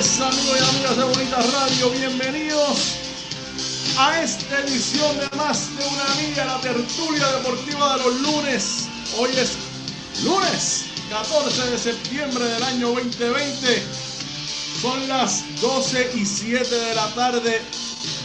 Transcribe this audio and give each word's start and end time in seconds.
amigos 0.00 0.56
y 0.58 0.76
amigas 0.76 0.96
de 0.96 1.04
Bonita 1.04 1.36
Radio. 1.42 1.90
Bienvenidos 1.90 2.96
a 3.98 4.22
esta 4.22 4.60
edición 4.60 5.18
de 5.18 5.36
Más 5.36 5.76
de 5.76 5.86
una 5.86 6.14
Milla, 6.14 6.44
la 6.46 6.60
tertulia 6.62 7.26
deportiva 7.32 7.98
de 7.98 8.04
los 8.04 8.20
lunes. 8.22 8.88
Hoy 9.18 9.28
es 9.36 9.58
lunes 10.24 10.86
14 11.10 11.70
de 11.72 11.78
septiembre 11.78 12.42
del 12.42 12.62
año 12.62 12.88
2020. 12.92 13.82
Son 14.80 15.06
las 15.06 15.44
12 15.60 16.12
y 16.14 16.24
7 16.24 16.74
de 16.74 16.94
la 16.94 17.06
tarde. 17.14 17.60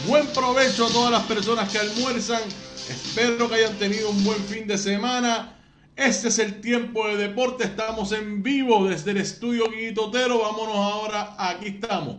Buen 0.06 0.26
provecho 0.28 0.86
a 0.86 0.90
todas 0.90 1.12
las 1.12 1.24
personas 1.24 1.70
que 1.70 1.78
almuerzan. 1.78 2.40
Espero 2.88 3.50
que 3.50 3.56
hayan 3.56 3.76
tenido 3.76 4.08
un 4.08 4.24
buen 4.24 4.42
fin 4.46 4.66
de 4.66 4.78
semana. 4.78 5.55
Este 5.96 6.28
es 6.28 6.38
el 6.38 6.60
tiempo 6.60 7.08
de 7.08 7.16
deporte. 7.16 7.64
Estamos 7.64 8.12
en 8.12 8.42
vivo 8.42 8.86
desde 8.86 9.12
el 9.12 9.16
estudio 9.16 9.70
Guitotero. 9.70 10.40
Vámonos 10.40 10.76
ahora. 10.76 11.34
Aquí 11.38 11.68
estamos. 11.68 12.18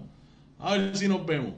A 0.58 0.74
ver 0.74 0.98
si 0.98 1.08
nos 1.08 1.24
vemos. 1.28 1.54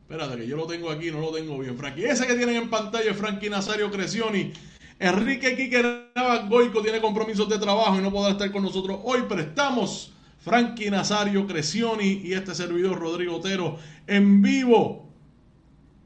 Espérate, 0.00 0.38
que 0.38 0.46
yo 0.46 0.56
lo 0.56 0.66
tengo 0.66 0.90
aquí, 0.90 1.10
no 1.10 1.20
lo 1.20 1.32
tengo 1.32 1.58
bien, 1.58 1.76
Frankie. 1.76 2.06
Ese 2.06 2.26
que 2.26 2.34
tienen 2.34 2.56
en 2.56 2.70
pantalla 2.70 3.10
es 3.10 3.16
Frankie 3.16 3.50
Nazario 3.50 3.90
Crescioni. 3.90 4.54
Enrique 4.98 5.54
Quique 5.54 6.08
Navas 6.16 6.48
Goico 6.48 6.80
tiene 6.80 7.02
compromisos 7.02 7.46
de 7.50 7.58
trabajo 7.58 7.98
y 7.98 8.02
no 8.02 8.10
podrá 8.10 8.32
estar 8.32 8.50
con 8.50 8.62
nosotros 8.62 9.00
hoy, 9.04 9.24
pero 9.28 9.42
estamos 9.42 10.12
Frankie 10.38 10.90
Nazario 10.90 11.46
Crescioni 11.46 12.22
y 12.24 12.32
este 12.32 12.54
servidor 12.54 12.98
Rodrigo 12.98 13.36
Otero 13.36 13.78
en 14.06 14.40
vivo. 14.40 15.10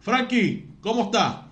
Frankie, 0.00 0.68
¿cómo 0.80 1.04
está? 1.04 1.47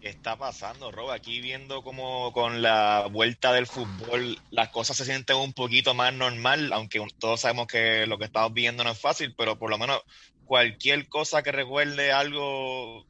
¿Qué 0.00 0.08
está 0.08 0.36
pasando, 0.38 0.90
Rob? 0.90 1.10
Aquí 1.10 1.42
viendo 1.42 1.82
como 1.82 2.32
con 2.32 2.62
la 2.62 3.06
vuelta 3.12 3.52
del 3.52 3.66
fútbol 3.66 4.38
las 4.50 4.70
cosas 4.70 4.96
se 4.96 5.04
sienten 5.04 5.36
un 5.36 5.52
poquito 5.52 5.92
más 5.92 6.14
normal, 6.14 6.72
aunque 6.72 7.06
todos 7.18 7.42
sabemos 7.42 7.66
que 7.66 8.06
lo 8.06 8.16
que 8.16 8.24
estamos 8.24 8.54
viendo 8.54 8.82
no 8.82 8.92
es 8.92 8.98
fácil, 8.98 9.34
pero 9.36 9.58
por 9.58 9.68
lo 9.68 9.76
menos 9.76 10.00
cualquier 10.46 11.06
cosa 11.08 11.42
que 11.42 11.52
recuerde 11.52 12.12
algo, 12.12 13.04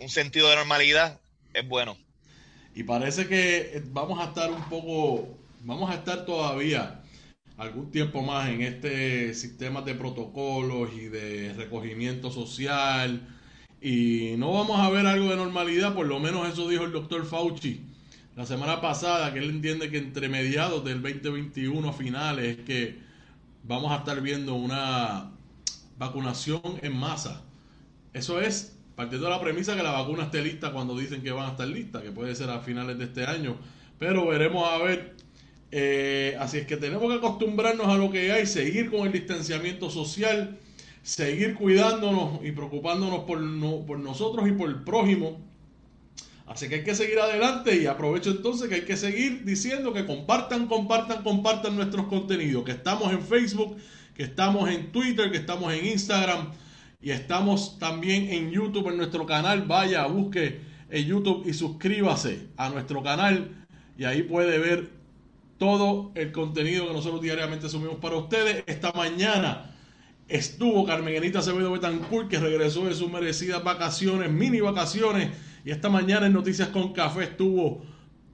un 0.00 0.08
sentido 0.08 0.50
de 0.50 0.56
normalidad, 0.56 1.20
es 1.54 1.66
bueno. 1.68 1.96
Y 2.74 2.82
parece 2.82 3.28
que 3.28 3.80
vamos 3.86 4.18
a 4.18 4.24
estar 4.24 4.50
un 4.50 4.68
poco, 4.68 5.28
vamos 5.60 5.88
a 5.88 5.94
estar 5.94 6.26
todavía 6.26 7.00
algún 7.56 7.92
tiempo 7.92 8.22
más 8.22 8.48
en 8.48 8.62
este 8.62 9.34
sistema 9.34 9.82
de 9.82 9.94
protocolos 9.94 10.92
y 10.94 11.06
de 11.06 11.54
recogimiento 11.54 12.32
social 12.32 13.37
y 13.80 14.34
no 14.36 14.52
vamos 14.52 14.80
a 14.80 14.90
ver 14.90 15.06
algo 15.06 15.28
de 15.28 15.36
normalidad, 15.36 15.94
por 15.94 16.06
lo 16.06 16.18
menos 16.20 16.48
eso 16.48 16.68
dijo 16.68 16.84
el 16.84 16.92
doctor 16.92 17.24
Fauci 17.24 17.88
la 18.38 18.46
semana 18.46 18.80
pasada, 18.80 19.32
que 19.32 19.40
él 19.40 19.50
entiende 19.50 19.90
que 19.90 19.98
entre 19.98 20.28
mediados 20.28 20.84
del 20.84 21.02
2021 21.02 21.88
a 21.88 21.92
finales 21.92 22.56
es 22.56 22.64
que 22.64 22.96
vamos 23.64 23.90
a 23.90 23.96
estar 23.96 24.20
viendo 24.20 24.54
una 24.54 25.32
vacunación 25.98 26.62
en 26.80 26.96
masa. 26.96 27.42
Eso 28.12 28.40
es 28.40 28.78
partiendo 28.94 29.26
de 29.26 29.32
la 29.32 29.40
premisa 29.40 29.74
que 29.74 29.82
la 29.82 29.90
vacuna 29.90 30.22
esté 30.22 30.40
lista 30.40 30.70
cuando 30.70 30.96
dicen 30.96 31.20
que 31.20 31.32
van 31.32 31.46
a 31.46 31.50
estar 31.50 31.66
listas, 31.66 32.00
que 32.02 32.12
puede 32.12 32.32
ser 32.36 32.48
a 32.50 32.60
finales 32.60 32.96
de 32.96 33.06
este 33.06 33.26
año, 33.26 33.56
pero 33.98 34.28
veremos 34.28 34.68
a 34.68 34.78
ver. 34.84 35.16
Eh, 35.72 36.36
así 36.38 36.58
es 36.58 36.66
que 36.68 36.76
tenemos 36.76 37.10
que 37.10 37.18
acostumbrarnos 37.18 37.88
a 37.88 37.96
lo 37.96 38.08
que 38.12 38.30
hay, 38.30 38.46
seguir 38.46 38.88
con 38.88 39.04
el 39.04 39.12
distanciamiento 39.12 39.90
social 39.90 40.60
seguir 41.08 41.54
cuidándonos 41.54 42.40
y 42.44 42.52
preocupándonos 42.52 43.20
por, 43.20 43.40
no, 43.40 43.86
por 43.86 43.98
nosotros 43.98 44.46
y 44.46 44.52
por 44.52 44.68
el 44.68 44.82
prójimo. 44.84 45.40
Así 46.46 46.68
que 46.68 46.76
hay 46.76 46.84
que 46.84 46.94
seguir 46.94 47.18
adelante 47.18 47.80
y 47.80 47.86
aprovecho 47.86 48.30
entonces 48.30 48.68
que 48.68 48.74
hay 48.74 48.84
que 48.84 48.98
seguir 48.98 49.42
diciendo 49.42 49.94
que 49.94 50.04
compartan, 50.04 50.66
compartan, 50.66 51.22
compartan 51.22 51.76
nuestros 51.76 52.08
contenidos, 52.08 52.62
que 52.62 52.72
estamos 52.72 53.10
en 53.10 53.22
Facebook, 53.22 53.78
que 54.14 54.22
estamos 54.22 54.68
en 54.68 54.92
Twitter, 54.92 55.30
que 55.30 55.38
estamos 55.38 55.72
en 55.72 55.86
Instagram 55.86 56.50
y 57.00 57.10
estamos 57.10 57.78
también 57.78 58.30
en 58.30 58.50
YouTube 58.50 58.88
en 58.88 58.98
nuestro 58.98 59.24
canal. 59.24 59.62
Vaya, 59.62 60.04
busque 60.08 60.60
en 60.90 61.06
YouTube 61.06 61.48
y 61.48 61.54
suscríbase 61.54 62.48
a 62.58 62.68
nuestro 62.68 63.02
canal 63.02 63.66
y 63.96 64.04
ahí 64.04 64.24
puede 64.24 64.58
ver 64.58 64.90
todo 65.56 66.12
el 66.16 66.32
contenido 66.32 66.86
que 66.86 66.92
nosotros 66.92 67.22
diariamente 67.22 67.70
subimos 67.70 67.96
para 67.96 68.16
ustedes. 68.16 68.62
Esta 68.66 68.92
mañana 68.92 69.74
estuvo 70.28 70.84
Carmen 70.84 71.16
Enita 71.16 71.40
Acevedo 71.40 71.72
Betancourt, 71.72 72.28
que 72.28 72.38
regresó 72.38 72.84
de 72.84 72.94
sus 72.94 73.10
merecidas 73.10 73.64
vacaciones, 73.64 74.30
mini 74.30 74.60
vacaciones, 74.60 75.30
y 75.64 75.70
esta 75.70 75.88
mañana 75.88 76.26
en 76.26 76.34
Noticias 76.34 76.68
con 76.68 76.92
Café 76.92 77.24
estuvo 77.24 77.82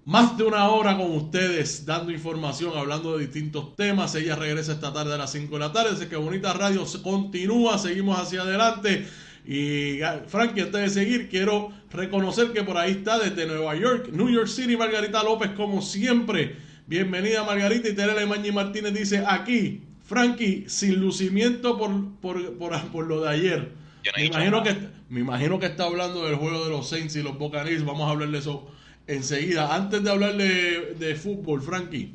más 0.04 0.36
de 0.36 0.44
una 0.44 0.68
hora 0.68 0.96
con 0.96 1.12
ustedes 1.12 1.86
dando 1.86 2.12
información, 2.12 2.76
hablando 2.76 3.16
de 3.16 3.24
distintos 3.24 3.74
temas. 3.74 4.14
Ella 4.14 4.36
regresa 4.36 4.72
esta 4.72 4.92
tarde 4.92 5.14
a 5.14 5.16
las 5.16 5.32
5 5.32 5.54
de 5.54 5.60
la 5.60 5.72
tarde, 5.72 5.90
así 5.92 6.06
que 6.06 6.16
Bonita 6.16 6.52
Radio 6.52 6.84
continúa, 7.02 7.78
seguimos 7.78 8.18
hacia 8.18 8.42
adelante. 8.42 9.06
Y 9.46 10.00
Frankie, 10.26 10.60
antes 10.60 10.80
de 10.80 10.90
seguir, 10.90 11.28
quiero 11.28 11.70
reconocer 11.90 12.52
que 12.52 12.62
por 12.62 12.76
ahí 12.76 12.92
está 12.92 13.18
desde 13.18 13.46
Nueva 13.46 13.74
York, 13.76 14.08
New 14.12 14.28
York 14.28 14.48
City, 14.48 14.76
Margarita 14.76 15.22
López, 15.22 15.52
como 15.56 15.80
siempre. 15.80 16.56
Bienvenida 16.86 17.42
Margarita 17.44 17.88
y 17.88 17.94
Teresa 17.94 18.26
Mañi 18.26 18.52
Martínez 18.52 18.92
dice 18.92 19.24
aquí, 19.26 19.84
Frankie, 20.04 20.64
sin 20.68 21.00
lucimiento 21.00 21.78
por, 21.78 21.90
por, 22.20 22.58
por, 22.58 22.78
por 22.88 23.06
lo 23.06 23.22
de 23.22 23.30
ayer. 23.30 23.72
Me 24.16 24.26
imagino, 24.26 24.62
que, 24.62 24.76
me 25.08 25.20
imagino 25.20 25.58
que 25.58 25.66
está 25.66 25.84
hablando 25.84 26.24
del 26.26 26.36
juego 26.36 26.64
de 26.64 26.70
los 26.70 26.88
Saints 26.88 27.16
y 27.16 27.22
los 27.22 27.38
Buccaneers. 27.38 27.84
Vamos 27.84 28.06
a 28.06 28.10
hablar 28.10 28.30
de 28.30 28.38
eso 28.38 28.70
enseguida. 29.06 29.74
Antes 29.74 30.04
de 30.04 30.10
hablar 30.10 30.36
de, 30.36 30.94
de 30.98 31.14
fútbol, 31.14 31.62
Frankie, 31.62 32.14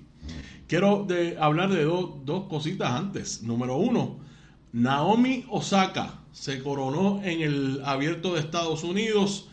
quiero 0.68 1.04
de, 1.08 1.36
hablar 1.40 1.72
de 1.72 1.84
do, 1.84 2.22
dos 2.24 2.48
cositas 2.48 2.92
antes. 2.92 3.42
Número 3.42 3.78
uno, 3.78 4.20
Naomi 4.72 5.46
Osaka 5.50 6.20
se 6.32 6.62
coronó 6.62 7.22
en 7.24 7.42
el 7.42 7.82
abierto 7.84 8.36
de 8.36 8.42
Estados 8.42 8.84
Unidos. 8.84 9.50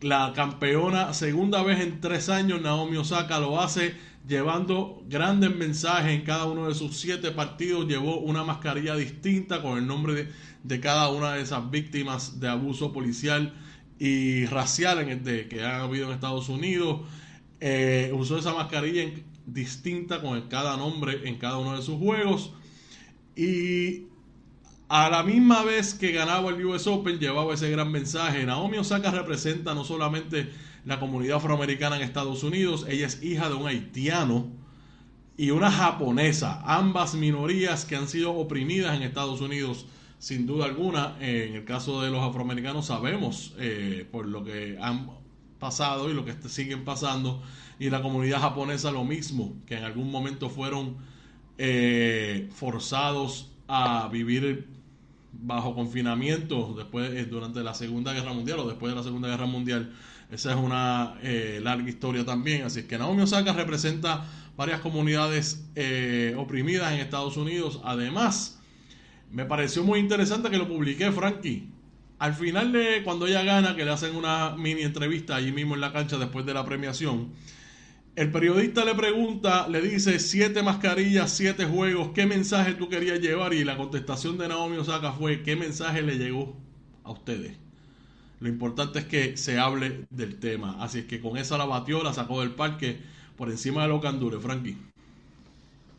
La 0.00 0.32
campeona, 0.34 1.14
segunda 1.14 1.62
vez 1.62 1.80
en 1.80 2.00
tres 2.00 2.28
años, 2.28 2.60
Naomi 2.60 2.96
Osaka 2.96 3.38
lo 3.38 3.60
hace 3.60 3.94
llevando 4.26 5.02
grandes 5.06 5.54
mensajes 5.54 6.12
en 6.12 6.22
cada 6.22 6.46
uno 6.46 6.68
de 6.68 6.74
sus 6.74 6.96
siete 6.96 7.30
partidos. 7.30 7.86
Llevó 7.86 8.18
una 8.18 8.44
mascarilla 8.44 8.96
distinta 8.96 9.62
con 9.62 9.78
el 9.78 9.86
nombre 9.86 10.14
de, 10.14 10.28
de 10.62 10.80
cada 10.80 11.08
una 11.10 11.34
de 11.34 11.42
esas 11.42 11.70
víctimas 11.70 12.40
de 12.40 12.48
abuso 12.48 12.92
policial 12.92 13.54
y 13.98 14.46
racial 14.46 15.22
de, 15.24 15.48
que 15.48 15.62
han 15.62 15.82
habido 15.82 16.06
en 16.06 16.12
Estados 16.14 16.48
Unidos. 16.48 17.02
Eh, 17.60 18.10
usó 18.14 18.38
esa 18.38 18.54
mascarilla 18.54 19.10
distinta 19.46 20.20
con 20.20 20.40
cada 20.48 20.76
nombre 20.76 21.28
en 21.28 21.38
cada 21.38 21.58
uno 21.58 21.76
de 21.76 21.82
sus 21.82 21.98
juegos. 21.98 22.52
Y 23.36 24.06
a 24.88 25.08
la 25.10 25.22
misma 25.22 25.64
vez 25.64 25.94
que 25.94 26.12
ganaba 26.12 26.50
el 26.50 26.64
US 26.64 26.86
Open, 26.86 27.18
llevaba 27.18 27.54
ese 27.54 27.70
gran 27.70 27.90
mensaje. 27.90 28.44
Naomi 28.44 28.78
Osaka 28.78 29.10
representa 29.10 29.74
no 29.74 29.84
solamente 29.84 30.50
la 30.84 31.00
comunidad 31.00 31.38
afroamericana 31.38 31.96
en 31.96 32.02
Estados 32.02 32.42
Unidos, 32.42 32.86
ella 32.88 33.06
es 33.06 33.22
hija 33.22 33.48
de 33.48 33.54
un 33.54 33.66
haitiano 33.66 34.48
y 35.36 35.50
una 35.50 35.70
japonesa, 35.70 36.62
ambas 36.64 37.14
minorías 37.14 37.84
que 37.84 37.96
han 37.96 38.08
sido 38.08 38.34
oprimidas 38.34 38.96
en 38.96 39.02
Estados 39.02 39.40
Unidos 39.40 39.86
sin 40.18 40.46
duda 40.46 40.64
alguna. 40.64 41.16
En 41.20 41.54
el 41.54 41.64
caso 41.64 42.00
de 42.00 42.10
los 42.10 42.22
afroamericanos 42.22 42.86
sabemos, 42.86 43.54
eh, 43.58 44.06
por 44.10 44.26
lo 44.26 44.44
que 44.44 44.78
han 44.80 45.10
pasado 45.58 46.10
y 46.10 46.14
lo 46.14 46.24
que 46.24 46.34
siguen 46.48 46.84
pasando. 46.84 47.42
Y 47.78 47.90
la 47.90 48.00
comunidad 48.00 48.40
japonesa 48.40 48.90
lo 48.92 49.04
mismo, 49.04 49.54
que 49.66 49.76
en 49.76 49.84
algún 49.84 50.10
momento 50.10 50.48
fueron 50.48 50.96
eh, 51.58 52.48
forzados 52.54 53.50
a 53.66 54.08
vivir 54.12 54.68
bajo 55.32 55.74
confinamiento 55.74 56.74
después 56.76 57.12
eh, 57.12 57.24
durante 57.24 57.62
la 57.62 57.74
Segunda 57.74 58.12
Guerra 58.12 58.32
Mundial 58.32 58.60
o 58.60 58.68
después 58.68 58.92
de 58.92 58.96
la 58.96 59.02
Segunda 59.02 59.28
Guerra 59.28 59.46
Mundial. 59.46 59.92
Esa 60.34 60.50
es 60.50 60.56
una 60.56 61.14
eh, 61.22 61.60
larga 61.62 61.88
historia 61.88 62.24
también. 62.24 62.64
Así 62.64 62.82
que 62.82 62.98
Naomi 62.98 63.22
Osaka 63.22 63.52
representa 63.52 64.26
varias 64.56 64.80
comunidades 64.80 65.64
oprimidas 66.36 66.92
en 66.92 66.98
Estados 67.00 67.36
Unidos. 67.36 67.80
Además, 67.84 68.60
me 69.30 69.44
pareció 69.44 69.84
muy 69.84 70.00
interesante 70.00 70.50
que 70.50 70.58
lo 70.58 70.66
publiqué, 70.66 71.12
Frankie. 71.12 71.68
Al 72.18 72.34
final 72.34 72.72
de 72.72 73.02
cuando 73.04 73.26
ella 73.26 73.42
gana, 73.42 73.76
que 73.76 73.84
le 73.84 73.92
hacen 73.92 74.16
una 74.16 74.56
mini 74.56 74.82
entrevista 74.82 75.36
allí 75.36 75.52
mismo 75.52 75.74
en 75.74 75.80
la 75.80 75.92
cancha 75.92 76.18
después 76.18 76.44
de 76.46 76.54
la 76.54 76.64
premiación, 76.64 77.32
el 78.16 78.30
periodista 78.30 78.84
le 78.84 78.94
pregunta, 78.94 79.68
le 79.68 79.80
dice 79.80 80.18
siete 80.20 80.62
mascarillas, 80.62 81.32
siete 81.32 81.64
juegos, 81.64 82.10
¿qué 82.14 82.26
mensaje 82.26 82.74
tú 82.74 82.88
querías 82.88 83.20
llevar? 83.20 83.54
Y 83.54 83.64
la 83.64 83.76
contestación 83.76 84.38
de 84.38 84.48
Naomi 84.48 84.76
Osaka 84.76 85.12
fue, 85.12 85.42
¿qué 85.42 85.56
mensaje 85.56 86.02
le 86.02 86.16
llegó 86.16 86.56
a 87.02 87.10
ustedes? 87.10 87.63
Lo 88.40 88.48
importante 88.48 88.98
es 89.00 89.04
que 89.06 89.36
se 89.36 89.58
hable 89.58 90.06
del 90.10 90.38
tema. 90.38 90.76
Así 90.80 91.00
es 91.00 91.04
que 91.06 91.20
con 91.20 91.36
esa 91.36 91.56
la 91.56 91.64
batió, 91.64 92.02
la 92.02 92.12
sacó 92.12 92.40
del 92.40 92.50
parque 92.50 92.98
por 93.36 93.48
encima 93.50 93.82
de 93.82 93.88
los 93.88 94.02
candures, 94.02 94.42
Frankie. 94.42 94.76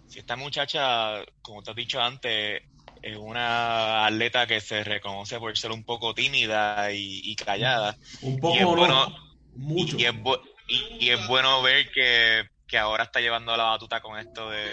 Si 0.07 0.19
esta 0.19 0.35
muchacha, 0.35 1.23
como 1.41 1.63
te 1.63 1.71
has 1.71 1.75
dicho 1.75 2.01
antes, 2.01 2.61
es 3.01 3.17
una 3.17 4.05
atleta 4.05 4.47
que 4.47 4.61
se 4.61 4.83
reconoce 4.83 5.39
por 5.39 5.55
ser 5.57 5.71
un 5.71 5.83
poco 5.83 6.13
tímida 6.13 6.91
y, 6.91 7.35
callada. 7.35 7.97
Un 8.21 8.39
poco, 8.39 8.75
bueno, 8.75 9.15
mucho. 9.55 9.97
Y, 9.97 11.05
y, 11.05 11.09
es 11.09 11.27
bueno 11.27 11.61
ver 11.61 11.91
que, 11.91 12.77
ahora 12.77 13.03
está 13.03 13.21
llevando 13.21 13.55
la 13.55 13.63
batuta 13.65 14.01
con 14.01 14.19
esto 14.19 14.49
de, 14.49 14.65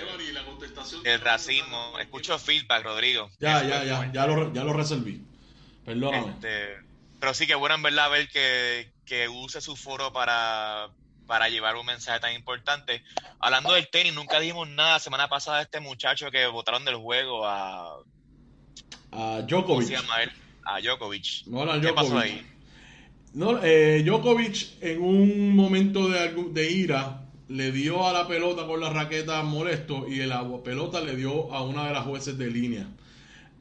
del 1.04 1.20
racismo. 1.20 1.98
Escucho 2.00 2.38
feedback, 2.38 2.84
Rodrigo. 2.84 3.30
Ya, 3.38 3.62
ya, 3.62 3.84
ya, 3.84 4.10
ya 4.12 4.26
lo, 4.26 4.52
ya 4.52 4.64
lo 4.64 4.72
resolví. 4.72 5.22
Perdóname. 5.84 6.30
Este, 6.32 6.91
pero 7.22 7.34
sí 7.34 7.46
que 7.46 7.54
bueno 7.54 7.76
en 7.76 7.82
verdad 7.82 8.10
ver 8.10 8.28
que, 8.28 9.28
use 9.28 9.60
su 9.60 9.76
foro 9.76 10.12
para, 10.12 10.88
para 11.24 11.48
llevar 11.48 11.76
un 11.76 11.86
mensaje 11.86 12.18
tan 12.18 12.34
importante. 12.34 13.04
Hablando 13.38 13.74
del 13.74 13.88
tenis, 13.88 14.12
nunca 14.12 14.40
dijimos 14.40 14.68
nada 14.68 14.98
semana 14.98 15.28
pasada 15.28 15.58
de 15.58 15.62
este 15.62 15.78
muchacho 15.78 16.32
que 16.32 16.44
votaron 16.48 16.84
del 16.84 16.96
juego 16.96 17.46
a... 17.46 17.98
A 19.12 19.42
Djokovic. 19.42 19.86
se 19.86 19.92
llama 19.92 20.24
él? 20.24 20.32
A 20.64 20.80
Djokovic. 20.80 21.44
¿Qué 21.80 21.92
pasó 21.92 22.18
ahí? 22.18 22.44
No, 23.34 23.62
eh, 23.62 24.02
Djokovic 24.04 24.82
en 24.82 25.00
un 25.00 25.54
momento 25.54 26.08
de, 26.08 26.28
de, 26.50 26.72
ira 26.72 27.22
le 27.46 27.70
dio 27.70 28.04
a 28.04 28.12
la 28.12 28.26
pelota 28.26 28.66
con 28.66 28.80
la 28.80 28.90
raqueta 28.90 29.44
molesto 29.44 30.08
y 30.08 30.16
la 30.26 30.44
pelota 30.64 31.00
le 31.00 31.14
dio 31.14 31.54
a 31.54 31.62
una 31.62 31.86
de 31.86 31.92
las 31.92 32.04
jueces 32.04 32.36
de 32.36 32.50
línea. 32.50 32.88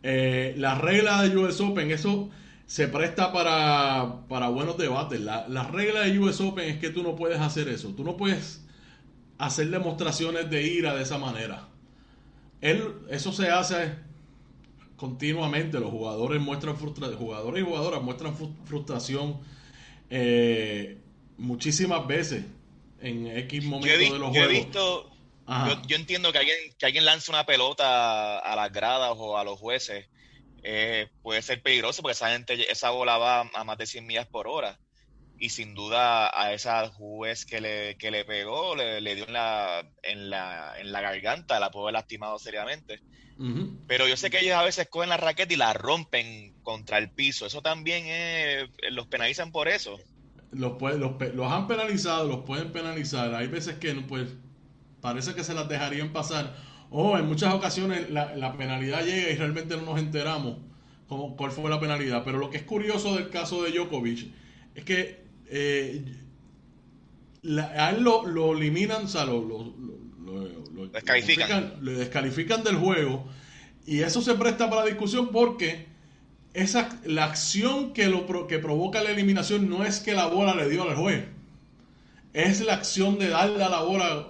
Eh, 0.02 0.56
la 0.58 0.74
regla 0.74 1.22
de 1.22 1.38
US 1.38 1.62
Open, 1.62 1.92
eso 1.92 2.32
se 2.72 2.88
presta 2.88 3.34
para, 3.34 4.22
para 4.30 4.48
buenos 4.48 4.78
debates. 4.78 5.20
La, 5.20 5.46
la, 5.50 5.66
regla 5.66 6.04
de 6.04 6.18
US 6.20 6.40
Open 6.40 6.70
es 6.70 6.78
que 6.80 6.90
tú 6.90 7.04
no 7.04 7.18
puedes 7.18 7.42
hacer 7.42 7.68
eso. 7.68 7.90
Tú 7.90 8.06
no 8.06 8.16
puedes 8.16 8.62
hacer 9.38 9.70
demostraciones 9.70 10.50
de 10.50 10.64
ira 10.64 10.96
de 10.96 11.04
esa 11.04 11.18
manera. 11.18 11.68
Él, 12.62 12.94
eso 13.10 13.34
se 13.34 13.50
hace 13.50 13.96
continuamente. 14.96 15.82
Los 15.82 15.92
jugadores 15.92 16.42
muestran 16.42 16.78
frustración, 16.78 17.20
jugadores 17.20 17.62
y 17.62 17.66
jugadoras 17.66 18.02
muestran 18.02 18.38
frustración 18.64 19.42
eh, 20.10 20.98
muchísimas 21.38 22.08
veces 22.08 22.46
en 23.02 23.28
X 23.28 23.66
momento 23.66 24.14
de 24.14 24.18
los 24.18 24.34
yo 24.34 24.44
He 24.44 24.48
visto, 24.48 25.12
yo, 25.90 25.96
entiendo 25.98 26.32
que 26.32 26.38
alguien, 26.38 26.58
que 26.80 26.86
alguien 26.86 27.04
lance 27.04 27.32
una 27.32 27.46
pelota 27.46 28.40
a 28.40 28.56
las 28.56 28.72
gradas 28.72 29.12
o 29.18 29.38
a 29.38 29.44
los 29.44 29.60
jueces. 29.60 30.06
Eh, 30.64 31.08
puede 31.22 31.42
ser 31.42 31.62
peligroso 31.62 32.02
porque 32.02 32.14
esa 32.14 32.32
gente, 32.32 32.72
esa 32.72 32.92
bola 32.92 33.18
va 33.18 33.50
a 33.54 33.64
más 33.64 33.78
de 33.78 33.88
100 33.88 34.06
millas 34.06 34.28
por 34.28 34.48
hora. 34.48 34.80
Y 35.38 35.50
sin 35.50 35.74
duda 35.74 36.30
a 36.40 36.54
esa 36.54 36.88
juez 36.90 37.46
que 37.46 37.62
le, 37.62 37.98
que 37.98 38.12
le 38.12 38.26
pegó, 38.26 38.76
le, 38.76 39.16
dio 39.16 39.26
en 39.26 39.34
la, 39.34 39.84
en, 40.04 40.30
la, 40.30 40.80
en 40.80 40.92
la 40.92 41.02
garganta, 41.02 41.60
la 41.60 41.72
pudo 41.72 41.84
haber 41.84 41.94
lastimado 41.94 42.38
seriamente. 42.38 43.02
Pero 43.88 44.08
yo 44.08 44.16
sé 44.18 44.30
que 44.30 44.40
ellos 44.40 44.54
a 44.54 44.62
veces 44.62 44.88
cogen 44.88 45.10
la 45.10 45.18
raqueta 45.18 45.52
y 45.52 45.58
la 45.58 45.74
rompen 45.74 46.54
contra 46.62 47.00
el 47.00 47.10
piso. 47.10 47.48
Eso 47.48 47.64
también 47.64 48.06
es, 48.06 48.70
los 48.92 49.08
penalizan 49.08 49.52
por 49.52 49.68
eso. 49.68 49.98
Los, 50.52 50.80
los, 50.80 51.34
los 51.34 51.52
han 51.52 51.68
penalizado, 51.68 52.28
los 52.28 52.42
pueden 52.46 52.72
penalizar. 52.72 53.34
Hay 53.34 53.48
veces 53.48 53.80
que 53.80 53.96
pues 53.96 54.28
parece 55.02 55.34
que 55.34 55.44
se 55.44 55.56
las 55.56 55.68
dejarían 55.68 56.14
pasar. 56.14 56.56
O 56.92 57.18
en 57.18 57.26
muchas 57.26 57.54
ocasiones 57.54 58.10
la, 58.12 58.56
penalidad 58.58 59.04
llega 59.06 59.32
y 59.32 59.36
realmente 59.36 59.78
no 59.78 59.84
nos 59.84 60.00
enteramos 60.00 60.58
cómo, 61.08 61.38
cuál 61.38 61.52
fue 61.52 61.70
la 61.70 61.80
penalidad. 61.80 62.24
Pero 62.26 62.38
lo 62.38 62.50
que 62.50 62.58
es 62.58 62.64
curioso 62.64 63.16
del 63.16 63.30
caso 63.30 63.64
de 63.64 63.72
Djokovic 63.72 64.28
es 64.76 64.84
que 64.84 65.24
eh, 65.48 66.04
a 67.78 67.92
él 67.92 68.04
lo, 68.04 68.26
lo 68.26 68.56
eliminan, 68.58 69.06
o 69.06 69.08
sea, 69.08 69.26
lo, 69.26 69.42
lo, 69.42 70.88
descalifican. 70.88 71.76
le 71.82 71.94
descalifican 71.94 72.64
del 72.64 72.76
juego 72.76 73.26
y 73.86 74.02
eso 74.02 74.22
se 74.22 74.36
presta 74.36 74.70
para 74.70 74.86
discusión 74.86 75.30
porque 75.32 75.88
esa, 76.54 77.00
la 77.06 77.26
acción 77.26 77.94
que, 77.94 78.08
lo, 78.08 78.48
que 78.48 78.60
provoca 78.60 79.02
la 79.02 79.12
eliminación 79.12 79.70
no 79.70 79.86
es 79.86 80.00
que 80.00 80.14
la 80.14 80.28
bola 80.28 80.56
le 80.56 80.70
dio 80.70 80.84
al 80.84 80.96
juez, 80.96 81.26
es 82.34 82.62
la 82.62 82.74
acción 82.74 83.18
de 83.18 83.30
darle 83.30 83.64
a 83.64 83.70
la 83.70 83.82
bola 83.82 84.28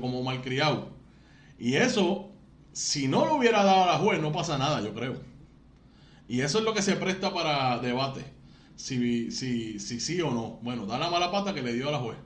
como 0.00 0.22
malcriado. 0.22 0.90
Y 1.62 1.76
eso, 1.76 2.28
si 2.72 3.06
no 3.06 3.24
lo 3.24 3.36
hubiera 3.36 3.62
dado 3.62 3.84
a 3.84 3.86
la 3.86 3.98
juez, 3.98 4.20
no 4.20 4.32
pasa 4.32 4.58
nada, 4.58 4.80
yo 4.80 4.92
creo. 4.92 5.22
Y 6.26 6.40
eso 6.40 6.58
es 6.58 6.64
lo 6.64 6.74
que 6.74 6.82
se 6.82 6.96
presta 6.96 7.32
para 7.32 7.78
debate. 7.78 8.24
Si, 8.74 9.30
si, 9.30 9.78
si 9.78 10.00
sí 10.00 10.20
o 10.20 10.32
no. 10.32 10.58
Bueno, 10.62 10.86
da 10.86 10.98
la 10.98 11.08
mala 11.08 11.30
pata 11.30 11.54
que 11.54 11.62
le 11.62 11.72
dio 11.72 11.88
a 11.88 11.92
la 11.92 11.98
juez. 12.00 12.18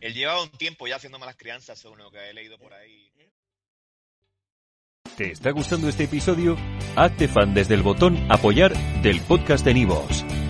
Él 0.00 0.14
llevaba 0.14 0.44
un 0.44 0.50
tiempo 0.50 0.86
ya 0.86 0.94
haciendo 0.94 1.18
malas 1.18 1.34
crianzas, 1.36 1.76
según 1.76 1.98
lo 1.98 2.12
que 2.12 2.30
he 2.30 2.32
leído 2.32 2.56
por 2.56 2.72
ahí. 2.72 3.10
¿Te 5.16 5.32
está 5.32 5.50
gustando 5.50 5.88
este 5.88 6.04
episodio? 6.04 6.56
Hazte 6.94 7.26
fan 7.26 7.54
desde 7.54 7.74
el 7.74 7.82
botón 7.82 8.30
Apoyar 8.30 8.72
del 9.02 9.20
podcast 9.22 9.64
de 9.64 9.74
Nivos. 9.74 10.24